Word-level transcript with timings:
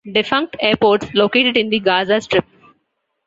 Defunct 0.13 0.55
airports 0.59 1.13
located 1.13 1.57
in 1.57 1.69
the 1.69 1.79
Gaza 1.79 2.19
strip. 2.21 2.45